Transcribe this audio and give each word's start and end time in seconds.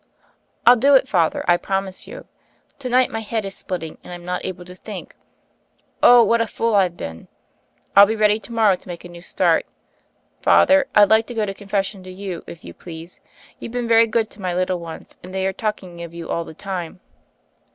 "I'll 0.65 0.77
do 0.77 0.95
it, 0.95 1.07
Father, 1.07 1.45
I 1.47 1.57
promise 1.57 2.07
you. 2.07 2.25
To 2.79 2.89
night 2.89 3.11
my 3.11 3.19
head 3.19 3.45
is 3.45 3.55
splitting, 3.55 3.99
and 4.03 4.11
I'm 4.11 4.25
not 4.25 4.43
able 4.43 4.65
to 4.65 4.73
think— 4.73 5.15
Oh, 6.01 6.23
what 6.23 6.41
a 6.41 6.47
fool 6.47 6.73
I've 6.73 6.97
been 6.97 7.27
I 7.95 7.99
I'll 7.99 8.05
be 8.07 8.15
ready 8.15 8.39
to 8.39 8.51
morrow 8.51 8.75
to 8.75 8.87
make 8.87 9.05
a 9.05 9.09
new 9.09 9.21
start. 9.21 9.67
Father, 10.41 10.87
I'd 10.95 11.11
like 11.11 11.27
to 11.27 11.35
go 11.35 11.45
to 11.45 11.53
confession 11.53 12.01
to 12.05 12.11
you, 12.11 12.43
if 12.47 12.63
you 12.65 12.73
please; 12.73 13.19
you've 13.59 13.73
been 13.73 13.87
very 13.87 14.07
good 14.07 14.31
to 14.31 14.41
my 14.41 14.55
little 14.55 14.79
ones, 14.79 15.17
and 15.21 15.35
they 15.35 15.45
are 15.45 15.53
talking 15.53 16.01
of 16.01 16.15
you 16.15 16.29
all 16.31 16.45
the 16.45 16.55
time." 16.55 16.99